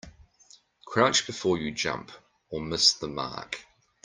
[0.87, 2.11] Crouch before you jump
[2.49, 3.59] or miss the mark.